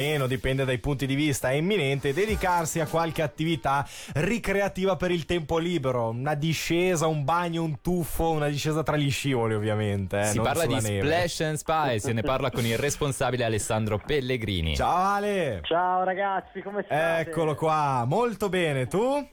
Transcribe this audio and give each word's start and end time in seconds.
meno, 0.00 0.26
dipende 0.26 0.64
dai 0.64 0.78
punti 0.78 1.04
di 1.04 1.14
vista, 1.14 1.50
è 1.50 1.54
imminente 1.54 2.14
dedicarsi 2.14 2.80
a 2.80 2.86
qualche 2.86 3.20
attività 3.20 3.86
ricreativa 4.14 4.96
per 4.96 5.10
il 5.10 5.26
tempo 5.26 5.58
libero, 5.58 6.08
una 6.08 6.34
discesa, 6.34 7.06
un 7.06 7.22
bagno, 7.22 7.62
un 7.62 7.82
tuffo, 7.82 8.30
una 8.30 8.48
discesa 8.48 8.82
tra 8.82 8.96
gli 8.96 9.10
scivoli 9.10 9.52
ovviamente. 9.54 10.20
Eh, 10.20 10.24
si 10.24 10.40
parla 10.40 10.64
di 10.64 10.80
neve. 10.80 11.00
Splash 11.00 11.40
and 11.40 11.56
Spice, 11.56 11.98
se 11.98 12.12
ne 12.14 12.22
parla 12.22 12.50
con 12.50 12.64
il 12.64 12.78
responsabile 12.78 13.44
Alessandro 13.44 13.98
Pellegrini. 13.98 14.74
Ciao 14.74 15.16
Ale! 15.16 15.60
Ciao 15.64 16.02
ragazzi, 16.02 16.62
come 16.62 16.82
state? 16.84 17.28
Eccolo 17.28 17.54
qua, 17.54 18.04
molto 18.06 18.48
bene, 18.48 18.86
tu? 18.86 19.28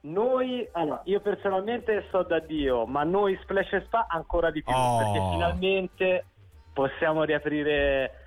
Noi, 0.00 0.68
allora, 0.72 1.00
io 1.04 1.20
personalmente 1.20 2.04
sto 2.08 2.24
da 2.24 2.40
Dio, 2.40 2.86
ma 2.86 3.04
noi 3.04 3.38
Splash 3.42 3.72
and 3.72 3.84
Spa 3.86 4.06
ancora 4.08 4.50
di 4.50 4.62
più, 4.64 4.72
oh. 4.72 4.98
perché 4.98 5.30
finalmente 5.32 6.24
possiamo 6.72 7.22
riaprire 7.22 8.25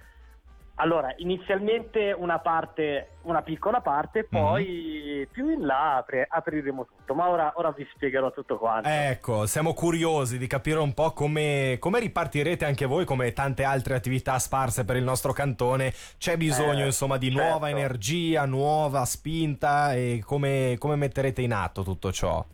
allora, 0.82 1.14
inizialmente 1.18 2.16
una 2.18 2.40
parte, 2.40 3.18
una 3.24 3.42
piccola 3.42 3.82
parte, 3.82 4.24
poi 4.24 4.66
mm-hmm. 4.66 5.24
più 5.30 5.50
in 5.50 5.66
là 5.66 5.98
apri- 5.98 6.26
apriremo 6.26 6.86
tutto, 6.86 7.14
ma 7.14 7.28
ora, 7.28 7.52
ora, 7.56 7.72
vi 7.72 7.86
spiegherò 7.94 8.32
tutto 8.32 8.58
quanto. 8.58 8.88
Ecco, 8.88 9.46
siamo 9.46 9.74
curiosi 9.74 10.38
di 10.38 10.48
capire 10.48 10.80
un 10.80 10.94
po' 10.94 11.12
come, 11.12 11.76
come, 11.80 12.00
ripartirete 12.00 12.64
anche 12.64 12.86
voi, 12.86 13.04
come 13.04 13.34
tante 13.34 13.66
altre 13.66 13.96
attività 13.96 14.40
sparse 14.40 14.86
per 14.86 14.96
il 14.96 15.04
nostro 15.04 15.34
cantone. 15.34 15.94
C'è 16.18 16.38
bisogno, 16.38 16.84
eh, 16.84 16.88
insomma, 16.88 17.18
di 17.18 17.30
certo. 17.30 17.44
nuova 17.44 17.70
energia, 17.70 18.46
nuova 18.46 19.04
spinta 19.04 19.94
e 19.94 20.24
come, 20.26 20.76
come 20.80 20.96
metterete 20.96 21.42
in 21.42 21.52
atto 21.52 21.84
tutto 21.84 22.14
ciò? 22.14 22.46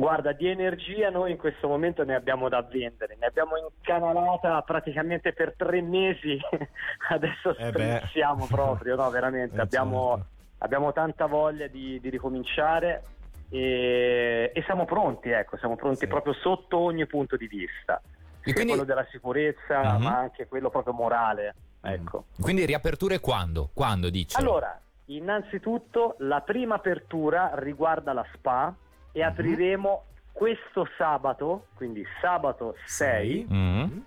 Guarda, 0.00 0.32
di 0.32 0.48
energia 0.48 1.10
noi 1.10 1.32
in 1.32 1.36
questo 1.36 1.68
momento 1.68 2.04
ne 2.04 2.14
abbiamo 2.14 2.48
da 2.48 2.62
vendere, 2.62 3.18
ne 3.20 3.26
abbiamo 3.26 3.58
incanalata 3.58 4.62
praticamente 4.62 5.34
per 5.34 5.52
tre 5.54 5.82
mesi, 5.82 6.40
adesso 7.10 7.54
eh 7.54 7.70
proprio, 8.48 8.96
no 8.96 9.10
veramente, 9.10 9.56
eh 9.60 9.60
abbiamo, 9.60 10.14
certo. 10.16 10.30
abbiamo, 10.60 10.92
tanta 10.94 11.26
voglia 11.26 11.66
di, 11.66 12.00
di 12.00 12.08
ricominciare 12.08 13.02
e, 13.50 14.50
e, 14.54 14.62
siamo 14.62 14.86
pronti, 14.86 15.28
ecco, 15.28 15.58
siamo 15.58 15.76
pronti 15.76 15.98
sì. 15.98 16.06
proprio 16.06 16.32
sotto 16.32 16.78
ogni 16.78 17.04
punto 17.06 17.36
di 17.36 17.46
vista, 17.46 18.00
sia 18.40 18.54
quindi... 18.54 18.70
quello 18.70 18.84
della 18.84 19.06
sicurezza 19.10 19.80
uh-huh. 19.80 19.98
ma 19.98 20.16
anche 20.16 20.48
quello 20.48 20.70
proprio 20.70 20.94
morale. 20.94 21.54
Ecco. 21.82 22.24
Quindi 22.40 22.64
riaperture 22.64 23.20
quando? 23.20 23.68
Quando 23.74 24.08
dici? 24.08 24.34
Allora, 24.38 24.80
innanzitutto 25.06 26.14
la 26.20 26.40
prima 26.40 26.76
apertura 26.76 27.50
riguarda 27.56 28.14
la 28.14 28.24
SPA 28.32 28.74
e 29.12 29.22
apriremo 29.22 30.04
questo 30.32 30.88
sabato, 30.96 31.66
quindi 31.74 32.04
sabato 32.20 32.74
6, 32.84 33.46
mm-hmm. 33.52 33.98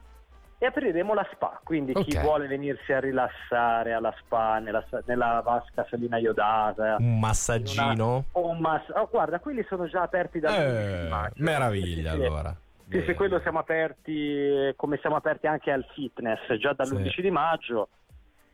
e 0.58 0.66
apriremo 0.66 1.14
la 1.14 1.28
spa. 1.32 1.60
Quindi 1.64 1.92
okay. 1.92 2.04
chi 2.06 2.18
vuole 2.18 2.48
venirsi 2.48 2.92
a 2.92 3.00
rilassare 3.00 3.94
alla 3.94 4.14
spa, 4.20 4.60
nella, 4.60 4.84
nella 5.06 5.42
vasca 5.44 5.86
salina 5.90 6.18
iodata, 6.18 6.96
un 7.00 7.20
massaggino. 7.20 8.26
Una, 8.32 8.48
un 8.48 8.60
mass- 8.60 8.92
oh, 8.96 9.08
guarda, 9.12 9.40
quelli 9.40 9.64
sono 9.68 9.88
già 9.88 10.02
aperti 10.02 10.40
da 10.40 10.56
eh, 10.56 11.32
Meraviglia 11.36 12.14
sì, 12.14 12.22
allora. 12.24 12.56
Sì, 12.90 13.02
se 13.06 13.14
quello 13.16 13.40
siamo 13.40 13.60
aperti 13.60 14.72
come 14.76 14.98
siamo 15.02 15.16
aperti 15.16 15.48
anche 15.48 15.72
al 15.72 15.86
fitness 15.94 16.54
già 16.60 16.74
dall'11 16.74 17.10
sì. 17.10 17.22
di 17.22 17.32
maggio 17.32 17.90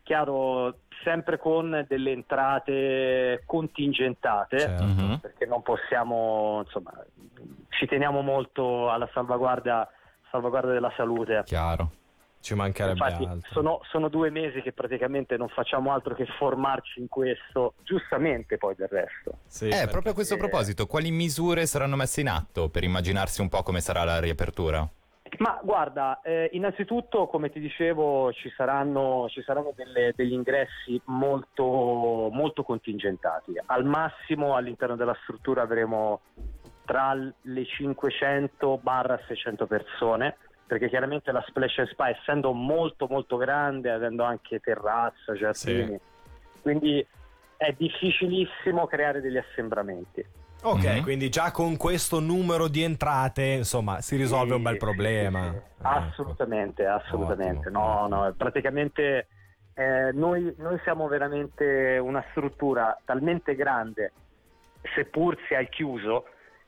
chiaro 0.09 0.79
sempre 1.03 1.37
con 1.37 1.85
delle 1.87 2.11
entrate 2.11 3.43
contingentate 3.45 4.57
certo. 4.57 4.83
Mhm. 4.83 5.19
perché 5.21 5.45
non 5.45 5.61
possiamo 5.61 6.63
insomma 6.65 6.91
ci 7.69 7.85
teniamo 7.85 8.21
molto 8.21 8.89
alla 8.89 9.07
salvaguardia, 9.13 9.87
salvaguardia 10.31 10.73
della 10.73 10.91
salute 10.97 11.43
chiaro 11.45 11.91
ci 12.41 12.55
mancherebbe 12.55 13.05
Infatti, 13.05 13.25
altro. 13.25 13.51
Sono, 13.51 13.81
sono, 13.91 14.07
due 14.07 14.29
mesi 14.29 14.61
che 14.61 14.71
praticamente 14.71 15.35
non 15.35 15.49
facciamo 15.49 15.91
altro 15.91 16.15
che 16.15 16.25
formarci 16.37 17.01
in 17.01 17.09
questo, 17.09 17.73
giustamente 17.83 18.57
poi 18.57 18.75
del 18.75 18.87
resto. 18.87 19.39
Sì, 19.45 19.67
eh, 19.67 19.87
proprio 19.91 20.13
a 20.13 20.15
questo 20.15 20.37
proposito, 20.37 20.87
quali 20.87 21.11
misure 21.11 21.65
saranno 21.65 21.97
messe 21.97 22.21
in 22.21 22.29
atto 22.29 22.69
per 22.69 22.85
immaginarsi 22.85 23.41
un 23.41 23.49
po' 23.49 23.61
come 23.61 23.81
sarà 23.81 24.05
la 24.05 24.21
riapertura? 24.21 24.89
Ma 25.37 25.59
guarda, 25.63 26.21
eh, 26.21 26.49
innanzitutto 26.53 27.27
come 27.27 27.49
ti 27.49 27.59
dicevo 27.59 28.31
ci 28.33 28.51
saranno, 28.55 29.27
ci 29.29 29.41
saranno 29.43 29.73
delle, 29.75 30.13
degli 30.15 30.33
ingressi 30.33 30.99
molto, 31.05 32.29
molto 32.31 32.63
contingentati. 32.63 33.53
Al 33.67 33.85
massimo 33.85 34.55
all'interno 34.55 34.95
della 34.95 35.17
struttura 35.23 35.61
avremo 35.61 36.21
tra 36.85 37.13
le 37.13 37.65
500 37.65 38.79
barra 38.81 39.19
600 39.27 39.67
persone 39.67 40.37
perché 40.65 40.87
chiaramente 40.87 41.31
la 41.31 41.43
Splash 41.47 41.81
Spa 41.89 42.09
essendo 42.09 42.53
molto 42.53 43.07
molto 43.07 43.37
grande, 43.37 43.89
avendo 43.89 44.23
anche 44.23 44.59
terrazza, 44.59 45.33
giardini, 45.33 45.97
sì. 45.97 46.61
quindi 46.61 47.05
è 47.57 47.73
difficilissimo 47.75 48.85
creare 48.85 49.19
degli 49.19 49.37
assembramenti. 49.37 50.23
Ok, 50.61 50.83
mm-hmm. 50.83 51.01
quindi 51.03 51.29
già 51.29 51.51
con 51.51 51.77
questo 51.77 52.19
numero 52.19 52.67
di 52.67 52.83
entrate, 52.83 53.43
insomma, 53.43 54.01
si 54.01 54.17
risolve 54.17 54.49
sì, 54.49 54.55
un 54.55 54.63
bel 54.63 54.77
problema. 54.77 55.51
Sì, 55.51 55.57
sì. 55.57 55.61
Assolutamente, 55.81 56.83
ecco. 56.83 56.91
assolutamente. 56.91 57.67
Ottimo, 57.69 58.07
no, 58.07 58.07
no, 58.07 58.33
praticamente 58.35 59.27
eh, 59.73 60.11
noi, 60.11 60.53
noi, 60.57 60.77
siamo 60.83 61.07
veramente 61.07 61.97
una 61.97 62.21
struttura 62.31 62.97
talmente 63.05 63.55
grande, 63.55 64.11
seppur 64.93 65.37
sia 65.47 65.59
al 65.59 65.69
chiuso, 65.69 66.25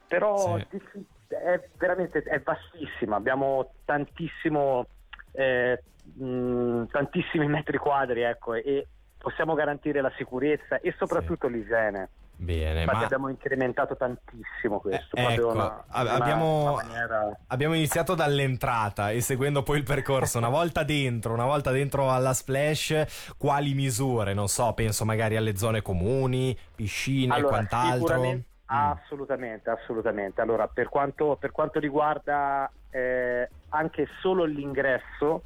però 0.07 0.55
è 0.55 1.61
veramente 1.77 2.23
è 2.23 2.39
vastissima. 2.39 3.17
Abbiamo 3.17 3.73
tantissimo, 3.83 4.85
eh, 5.33 5.83
mh, 6.13 6.85
tantissimi 6.85 7.47
metri 7.47 7.77
quadri, 7.77 8.21
ecco, 8.21 8.53
e 8.53 8.87
possiamo 9.17 9.53
garantire 9.53 9.99
la 9.99 10.11
sicurezza 10.15 10.79
e 10.79 10.95
soprattutto 10.97 11.49
l'igiene. 11.49 12.09
Bene, 12.41 12.81
Infatti 12.81 12.97
ma... 12.97 13.05
abbiamo 13.05 13.29
incrementato 13.29 13.95
tantissimo 13.95 14.79
questo. 14.79 15.15
Eh, 15.15 15.33
ecco, 15.33 15.49
una, 15.49 15.83
abbiamo, 15.89 16.61
una 16.63 16.83
maniera... 16.83 17.39
abbiamo, 17.45 17.75
iniziato 17.75 18.15
dall'entrata 18.15 19.11
e 19.11 19.21
seguendo 19.21 19.61
poi 19.61 19.77
il 19.77 19.83
percorso, 19.83 20.39
una 20.39 20.49
volta 20.49 20.81
dentro, 20.81 21.33
una 21.33 21.45
volta 21.45 21.69
dentro 21.69 22.11
alla 22.11 22.33
splash, 22.33 23.35
quali 23.37 23.75
misure? 23.75 24.33
Non 24.33 24.47
so, 24.47 24.73
penso 24.73 25.05
magari 25.05 25.35
alle 25.35 25.55
zone 25.55 25.83
comuni, 25.83 26.57
piscine 26.73 27.35
allora, 27.35 27.47
e 27.47 27.49
quant'altro. 27.51 28.19
Mm. 28.19 28.39
Assolutamente, 28.65 29.69
assolutamente. 29.69 30.41
Allora, 30.41 30.67
per 30.67 30.89
quanto, 30.89 31.37
per 31.39 31.51
quanto 31.51 31.77
riguarda 31.77 32.67
eh, 32.89 33.47
anche 33.69 34.07
solo 34.19 34.45
l'ingresso, 34.45 35.43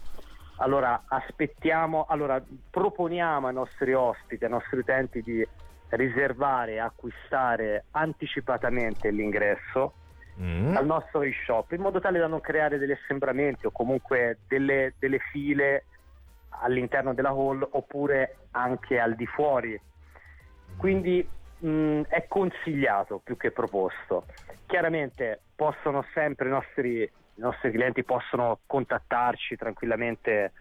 allora 0.60 1.04
aspettiamo, 1.08 2.06
allora 2.08 2.42
proponiamo 2.70 3.48
ai 3.48 3.54
nostri 3.54 3.94
ospiti, 3.94 4.46
ai 4.46 4.52
nostri 4.52 4.80
utenti 4.80 5.22
di 5.22 5.46
riservare 5.90 6.80
acquistare 6.80 7.86
anticipatamente 7.92 9.10
l'ingresso 9.12 9.94
mm. 10.40 10.76
al 10.76 10.86
nostro 10.86 11.22
e-shop 11.22 11.72
in 11.72 11.82
modo 11.82 12.00
tale 12.00 12.20
da 12.20 12.28
non 12.28 12.42
creare 12.42 12.78
degli 12.78 12.92
assembramenti 12.92 13.66
o 13.66 13.72
comunque 13.72 14.40
delle, 14.48 14.94
delle 15.00 15.20
file 15.32 15.86
all'interno 16.62 17.14
della 17.14 17.30
hall 17.30 17.68
oppure 17.72 18.38
anche 18.52 19.00
al 19.00 19.16
di 19.16 19.26
fuori. 19.26 19.80
Quindi 20.78 21.28
mh, 21.60 22.02
è 22.08 22.26
consigliato 22.28 23.20
più 23.24 23.38
che 23.38 23.52
proposto. 23.52 24.26
Chiaramente 24.66 25.42
possono 25.56 26.06
sempre 26.14 26.48
i 26.48 26.52
nostri, 26.52 27.02
i 27.02 27.42
nostri 27.42 27.72
clienti 27.72 28.04
possono 28.04 28.60
contattarci 28.66 29.56
tranquillamente 29.56 30.52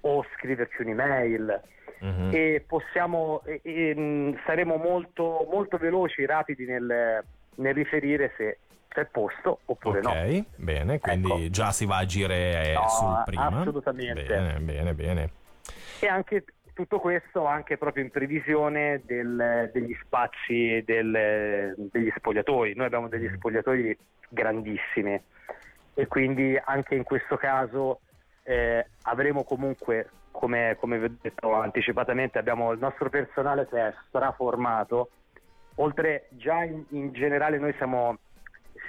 o 0.00 0.24
scriverci 0.36 0.82
un'email 0.82 1.62
uh-huh. 2.04 2.30
e 2.30 2.64
possiamo 2.66 3.42
e, 3.44 3.60
e, 3.62 3.94
mm, 3.96 4.34
saremo 4.44 4.76
molto, 4.76 5.46
molto 5.50 5.76
veloci, 5.78 6.24
rapidi 6.26 6.66
nel, 6.66 7.24
nel 7.56 7.74
riferire 7.74 8.32
se 8.36 8.58
è 8.88 9.06
posto 9.06 9.58
oppure 9.64 9.98
okay, 9.98 10.36
no. 10.36 10.44
bene, 10.56 11.00
quindi 11.00 11.30
ecco. 11.30 11.50
già 11.50 11.72
si 11.72 11.84
va 11.84 11.96
a 11.96 12.00
agire 12.00 12.70
eh, 12.70 12.74
no, 12.74 12.88
sul 12.88 13.22
prima. 13.24 13.46
Assolutamente. 13.46 14.22
Bene, 14.22 14.60
bene, 14.60 14.94
bene. 14.94 15.30
E 15.98 16.06
anche 16.06 16.44
tutto 16.74 17.00
questo 17.00 17.46
anche 17.46 17.76
proprio 17.76 18.04
in 18.04 18.10
previsione 18.10 19.00
del, 19.04 19.70
degli 19.72 19.96
spazi 20.02 20.82
del, 20.84 21.74
degli 21.90 22.12
spogliatoi. 22.14 22.74
Noi 22.74 22.86
abbiamo 22.86 23.08
degli 23.08 23.28
mm. 23.28 23.34
spogliatoi 23.34 23.98
grandissimi 24.28 25.20
e 25.94 26.06
quindi 26.06 26.60
anche 26.62 26.94
in 26.94 27.04
questo 27.04 27.36
caso 27.36 28.00
eh, 28.42 28.86
avremo 29.02 29.44
comunque 29.44 30.08
come, 30.44 30.76
come, 30.78 30.98
vi 30.98 31.04
ho 31.06 31.16
detto 31.22 31.54
anticipatamente, 31.54 32.38
abbiamo 32.38 32.70
il 32.72 32.78
nostro 32.78 33.08
personale 33.08 33.66
che 33.66 33.78
è 33.78 33.94
straformato. 34.08 35.08
Oltre 35.76 36.26
già 36.32 36.62
in, 36.62 36.84
in 36.90 37.12
generale 37.12 37.56
noi 37.56 37.72
siamo, 37.78 38.18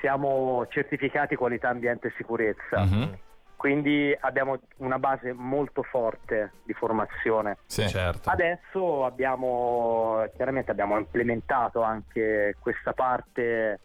siamo, 0.01 0.67
certificati 0.67 1.37
qualità 1.37 1.69
ambiente 1.69 2.07
e 2.07 2.13
sicurezza. 2.17 2.81
Uh-huh. 2.81 3.17
Quindi 3.55 4.15
abbiamo 4.19 4.59
una 4.77 4.99
base 4.99 5.31
molto 5.31 5.81
forte 5.81 6.51
di 6.65 6.73
formazione. 6.73 7.59
Sì, 7.67 7.87
certo. 7.87 8.29
Adesso 8.29 9.05
abbiamo 9.05 10.25
chiaramente 10.35 10.71
abbiamo 10.71 10.97
implementato 10.97 11.81
anche 11.81 12.57
questa 12.59 12.91
parte 12.91 13.79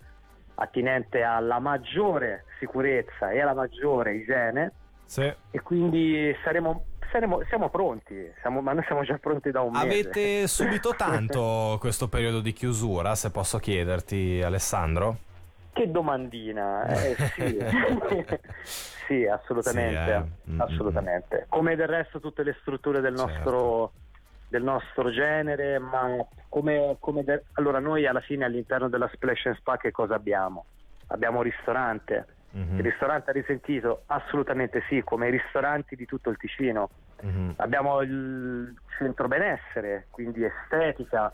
attinente 0.57 1.23
alla 1.23 1.61
maggiore 1.61 2.47
sicurezza 2.59 3.31
e 3.31 3.41
alla 3.41 3.55
maggiore 3.55 4.17
igiene 4.17 4.73
sì. 5.05 5.33
e 5.51 5.61
quindi 5.63 6.37
saremo 6.43 6.85
saremo, 7.11 7.43
siamo 7.49 7.69
pronti, 7.69 8.15
siamo, 8.41 8.61
ma 8.61 8.73
noi 8.73 8.85
siamo 8.85 9.03
già 9.03 9.19
pronti 9.19 9.51
da 9.51 9.61
un 9.61 9.73
mese. 9.73 9.85
Avete 9.87 10.47
subito 10.49 10.95
tanto 10.97 11.77
questo 11.81 12.09
periodo 12.09 12.41
di 12.41 12.53
chiusura, 12.53 13.15
se 13.15 13.31
posso 13.31 13.59
chiederti, 13.59 14.41
Alessandro? 14.43 15.17
Che 15.73 15.91
domandina, 15.91 16.85
eh, 16.87 17.17
sì. 17.35 17.59
sì, 19.07 19.27
assolutamente, 19.27 20.05
Sì, 20.05 20.11
eh. 20.51 20.53
Mm, 20.53 20.61
assolutamente. 20.61 21.47
Come 21.49 21.77
del 21.77 21.89
resto 21.89 22.21
tutte 22.21 22.43
le 22.43 22.57
strutture 22.61 23.01
del 23.01 23.17
Certo. 23.17 23.33
nostro, 23.33 23.93
del 24.49 24.63
nostro 24.63 25.11
genere, 25.11 25.79
ma 25.79 26.17
come, 26.49 26.97
come 26.99 27.23
de- 27.23 27.45
allora 27.53 27.79
noi 27.79 28.07
alla 28.07 28.21
fine 28.21 28.45
all'interno 28.45 28.89
della 28.89 29.09
Splash 29.15 29.47
and 29.47 29.57
Spa 29.57 29.77
che 29.77 29.93
cosa 29.93 30.15
abbiamo? 30.15 30.65
Abbiamo 31.09 31.39
un 31.39 31.45
ristorante, 31.45 32.27
Mhm, 32.53 32.79
il 32.79 32.83
ristorante 32.85 33.31
ha 33.31 33.33
risentito? 33.33 34.03
Assolutamente 34.07 34.83
sì, 34.89 35.03
come 35.05 35.29
i 35.29 35.31
ristoranti 35.31 35.95
di 35.97 36.05
tutto 36.07 36.31
il 36.31 36.37
Ticino. 36.37 36.91
mhm. 37.23 37.55
Abbiamo 37.57 38.01
il 38.01 38.75
centro 38.99 39.29
benessere, 39.29 40.07
quindi 40.11 40.43
estetica, 40.45 41.33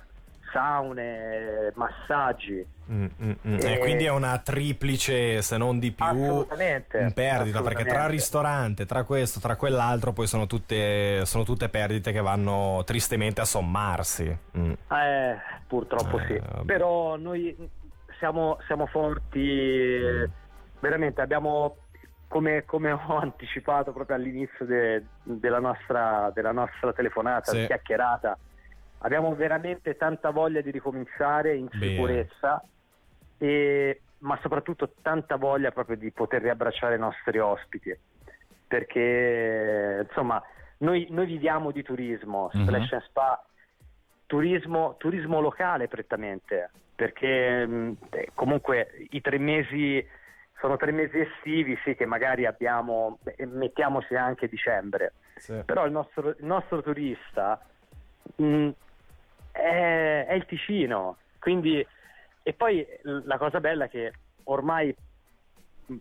saune, 0.53 1.73
massaggi. 1.75 2.65
Mm, 2.91 3.05
mm, 3.23 3.31
mm. 3.49 3.59
Eh, 3.59 3.73
E 3.73 3.79
quindi 3.79 4.05
è 4.05 4.11
una 4.11 4.39
triplice, 4.39 5.43
se 5.43 5.57
non 5.57 5.79
di 5.79 5.91
più, 5.93 6.47
in 6.95 7.13
perdita, 7.15 7.63
perché 7.63 7.85
tra 7.85 8.07
ristorante, 8.07 8.87
tra 8.87 9.05
questo, 9.05 9.41
tra 9.41 9.57
quell'altro, 9.57 10.13
poi 10.13 10.27
sono 10.27 10.47
tutte, 10.47 11.25
sono 11.25 11.45
tutte 11.45 11.69
perdite 11.69 12.13
che 12.13 12.21
vanno 12.21 12.83
tristemente 12.85 13.41
a 13.41 13.45
sommarsi. 13.45 14.37
Mm. 14.59 14.73
Eh, 14.91 15.37
purtroppo 15.67 16.19
Eh, 16.21 16.27
sì. 16.27 16.39
vabbè. 16.39 16.65
Però 16.65 17.17
noi 17.17 17.57
siamo, 18.19 18.59
siamo 18.67 18.87
forti, 18.87 19.49
eh, 19.51 20.29
veramente 20.81 21.21
abbiamo, 21.21 21.77
come, 22.29 22.65
come 22.65 22.91
ho 22.93 23.17
anticipato 23.19 23.93
proprio 23.93 24.17
all'inizio 24.17 24.65
de- 24.65 25.05
della, 25.23 25.61
nostra, 25.61 26.31
della 26.35 26.53
nostra 26.53 26.93
telefonata, 26.93 27.53
Sì. 27.53 27.67
chiacchierata, 27.67 28.39
abbiamo 28.99 29.35
veramente 29.35 29.97
tanta 29.97 30.31
voglia 30.31 30.61
di 30.61 30.71
ricominciare 30.71 31.55
in 31.57 31.69
Bene. 31.73 31.87
sicurezza, 31.93 32.63
e- 33.39 34.01
ma 34.19 34.39
soprattutto 34.41 34.95
tanta 35.03 35.37
voglia 35.37 35.71
proprio 35.73 35.97
di 35.97 36.11
poter 36.11 36.43
riabbracciare 36.43 36.97
i 36.97 36.99
nostri 36.99 37.39
ospiti, 37.39 37.97
perché 38.67 40.05
insomma 40.09 40.43
noi, 40.79 41.07
noi 41.11 41.27
viviamo 41.27 41.71
di 41.71 41.83
turismo, 41.83 42.51
Mhm. 42.53 42.63
Splash 42.63 42.93
and 42.93 43.03
Spa 43.03 43.41
turismo, 44.27 44.97
turismo 44.99 45.41
locale 45.41 45.87
prettamente, 45.87 46.71
perché 46.97 47.65
mh, 47.67 47.97
comunque 48.35 49.07
i 49.11 49.21
tre 49.21 49.39
mesi 49.39 50.05
sono 50.67 50.77
tre 50.77 50.91
mesi 50.91 51.21
estivi, 51.21 51.79
sì, 51.85 51.95
che 51.95 52.07
magari 52.07 52.45
abbiamo, 52.45 53.19
mettiamoci 53.53 54.17
anche 54.17 54.49
dicembre, 54.49 55.13
Sì. 55.37 55.63
però 55.65 55.87
il 55.87 55.93
nostro, 55.93 56.31
il 56.31 56.45
nostro 56.45 56.83
turista 56.83 57.65
mh, 58.35 58.69
è, 59.53 60.25
è 60.27 60.33
il 60.33 60.45
Ticino, 60.45 61.19
quindi 61.39 61.87
e 62.43 62.53
poi 62.53 62.85
la 63.03 63.39
cosa 63.39 63.61
bella 63.61 63.85
è 63.85 63.89
che 63.89 64.13
ormai 64.45 64.95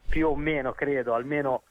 più 0.10 0.30
o 0.30 0.36
meno 0.36 0.74
credo 0.74 1.14
almeno 1.14 1.62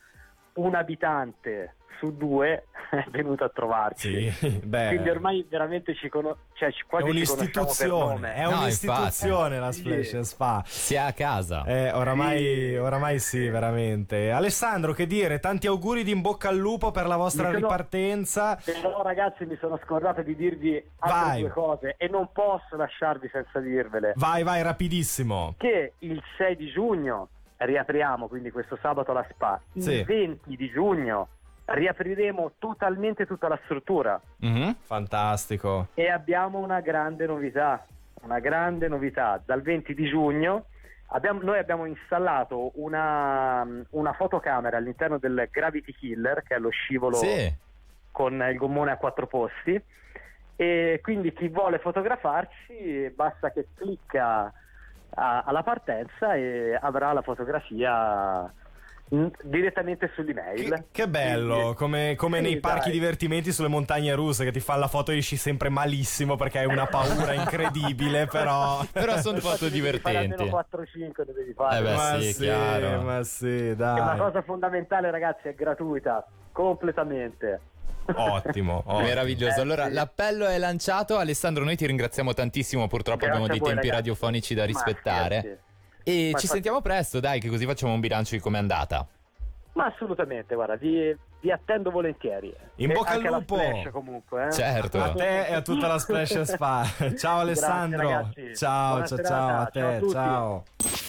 un 0.54 0.74
abitante 0.76 1.74
su 1.98 2.16
due 2.16 2.66
è 3.06 3.10
venuto 3.10 3.44
a 3.44 3.48
trovarci. 3.48 4.30
Sì, 4.30 4.48
beh, 4.64 4.88
Quindi 4.88 5.10
ormai 5.10 5.46
veramente 5.48 5.94
ci 5.94 6.08
conosciamo, 6.08 6.42
cioè 6.54 6.70
ci- 6.72 6.84
è 6.88 7.02
un'istituzione, 7.02 8.34
è 8.34 8.42
No, 8.44 8.60
un'istituzione 8.60 9.58
la 9.58 9.72
Sì. 9.72 9.80
Splash 9.80 10.14
and 10.14 10.24
Spa. 10.24 10.62
Si 10.66 10.94
è 10.94 10.98
a 10.98 11.12
casa. 11.12 11.64
Eh, 11.64 11.90
oramai, 11.92 12.38
Sì. 12.70 12.74
oramai 12.76 13.18
sì, 13.18 13.48
veramente. 13.48 14.30
Alessandro, 14.30 14.92
che 14.92 15.06
dire, 15.06 15.38
tanti 15.40 15.66
auguri 15.66 16.02
di 16.04 16.12
in 16.12 16.20
bocca 16.20 16.48
al 16.48 16.56
lupo 16.56 16.90
per 16.90 17.06
la 17.06 17.16
vostra 17.16 17.46
sono- 17.46 17.56
ripartenza. 17.56 18.56
Però 18.64 19.02
ragazzi 19.02 19.44
mi 19.44 19.56
sono 19.60 19.78
scordato 19.84 20.22
di 20.22 20.36
dirvi 20.36 20.74
altre 20.98 21.20
Vai. 21.20 21.40
due 21.40 21.50
cose 21.50 21.94
e 21.98 22.08
non 22.08 22.28
posso 22.32 22.76
lasciarvi 22.76 23.28
senza 23.32 23.58
dirvele. 23.60 24.12
Vai, 24.16 24.42
vai, 24.42 24.62
rapidissimo. 24.62 25.54
Che 25.58 25.94
il 25.98 26.22
6 26.38 26.56
di 26.56 26.70
giugno 26.70 27.28
riapriamo, 27.56 28.28
quindi 28.28 28.50
questo 28.50 28.78
sabato 28.80 29.12
la 29.12 29.26
SPA. 29.30 29.60
Sì. 29.76 29.92
Il 29.92 30.04
20 30.04 30.56
di 30.56 30.70
giugno 30.70 31.28
riapriremo 31.66 32.52
totalmente 32.58 33.26
tutta 33.26 33.48
la 33.48 33.58
struttura 33.64 34.20
Mhm. 34.38 34.76
Fantastico. 34.82 35.88
e 35.94 36.10
abbiamo 36.10 36.58
una 36.58 36.80
grande 36.80 37.26
novità, 37.26 37.86
una 38.22 38.38
grande 38.40 38.88
novità. 38.88 39.40
Dal 39.44 39.62
20 39.62 39.94
di 39.94 40.06
giugno 40.08 40.66
abbiamo- 41.08 41.42
noi 41.42 41.58
abbiamo 41.58 41.86
installato 41.86 42.72
una, 42.74 43.66
una 43.90 44.12
fotocamera 44.12 44.76
all'interno 44.76 45.18
del 45.18 45.48
Gravity 45.50 45.92
Killer, 45.92 46.42
che 46.42 46.54
è 46.54 46.58
lo 46.58 46.70
scivolo 46.70 47.16
Sì. 47.16 47.52
con 48.10 48.34
il 48.48 48.56
gommone 48.56 48.90
a 48.92 48.96
quattro 48.96 49.26
posti 49.26 49.82
e 50.56 51.00
quindi 51.02 51.32
chi 51.32 51.48
vuole 51.48 51.78
fotografarci 51.78 53.12
basta 53.14 53.50
che 53.50 53.68
clicca 53.74 54.52
a- 55.16 55.42
alla 55.46 55.62
partenza 55.62 56.34
e 56.34 56.76
avrà 56.80 57.12
la 57.12 57.22
fotografia 57.22 58.52
direttamente 59.42 60.10
sull'email. 60.14 60.70
Che, 60.70 60.84
che 60.90 61.08
bello, 61.08 61.74
come, 61.76 62.14
come 62.16 62.38
Sì, 62.38 62.42
nei 62.44 62.60
parchi 62.60 62.88
dai. 62.90 62.98
divertimenti 62.98 63.52
sulle 63.52 63.68
montagne 63.68 64.14
russe 64.14 64.44
che 64.44 64.50
ti 64.52 64.60
fa 64.60 64.76
la 64.76 64.88
foto 64.88 65.12
e 65.12 65.18
esci 65.18 65.36
sempre 65.36 65.68
malissimo 65.68 66.36
perché 66.36 66.58
hai 66.58 66.66
una 66.66 66.86
paura 66.86 67.32
incredibile, 67.34 68.26
però... 68.26 68.84
Però 68.90 69.16
sono 69.18 69.38
foto 69.40 69.68
divertenti. 69.68 70.32
Almeno 70.42 70.64
4-5 70.72 71.26
ne 71.26 71.32
devi 71.32 71.52
fare. 71.54 71.78
Eh 71.78 71.82
beh, 71.82 71.94
ma 71.94 72.16
sì, 72.20 72.32
sì, 72.32 72.42
chiaro. 72.42 73.02
ma 73.02 73.22
sì, 73.22 73.46
E 73.46 73.72
una 73.72 73.74
dai. 73.74 74.18
cosa 74.18 74.42
fondamentale 74.42 75.10
ragazzi 75.10 75.48
è 75.48 75.54
gratuita, 75.54 76.26
completamente. 76.52 77.60
Ottimo, 78.06 78.82
ottimo. 78.86 79.00
Meraviglioso. 79.00 79.58
Eh, 79.58 79.62
Allora, 79.62 79.88
l'appello 79.88 80.46
è 80.46 80.58
lanciato. 80.58 81.16
Alessandro, 81.18 81.64
noi 81.64 81.76
ti 81.76 81.86
ringraziamo 81.86 82.34
tantissimo. 82.34 82.86
Purtroppo 82.86 83.20
Grazie 83.24 83.34
abbiamo 83.34 83.46
dei 83.48 83.58
voi, 83.60 83.68
tempi 83.70 83.86
ragazzi. 83.88 84.08
radiofonici 84.08 84.54
da 84.54 84.60
Ma 84.62 84.66
rispettare. 84.66 85.58
E 86.06 86.10
Ma 86.10 86.12
ci 86.12 86.22
infatti- 86.28 86.46
sentiamo 86.46 86.80
presto, 86.80 87.18
dai, 87.20 87.40
che 87.40 87.48
così 87.48 87.64
facciamo 87.66 87.92
un 87.94 88.00
bilancio 88.00 88.34
di 88.34 88.40
com'è 88.40 88.58
andata. 88.58 89.06
Ma 89.72 89.86
assolutamente, 89.86 90.54
guarda, 90.54 90.76
vi, 90.76 91.16
vi 91.40 91.50
attendo 91.50 91.90
volentieri. 91.90 92.54
In 92.76 92.90
E 92.90 92.94
bocca 92.94 93.12
al 93.14 93.22
lupo. 93.22 93.56
Splash, 93.56 93.90
comunque, 93.90 94.46
eh. 94.46 94.52
Certo. 94.52 95.02
A 95.02 95.12
te 95.12 95.46
e 95.48 95.52
a 95.54 95.62
tutta 95.62 95.88
la 95.88 95.98
Splash 95.98 96.42
Spa. 96.42 96.84
Ciao 97.18 97.38
Alessandro. 97.40 98.08
ragazzi. 98.08 98.54
ciao, 98.54 99.04
ciao, 99.04 99.18
ciao 99.22 99.60
a 99.62 99.70
Ciao 99.72 99.88
a 99.88 99.98
te. 100.00 100.08
ciao. 100.10 100.62